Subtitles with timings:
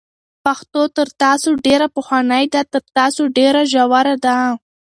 [0.45, 4.37] پښتو تر تاسو ډېره پخوانۍ ده، تر تاسو ډېره ژوره ده،